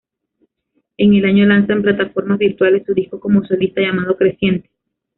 [0.97, 4.67] En el año lanza en plataformas virtuales su disco como solista llamado "Creciente".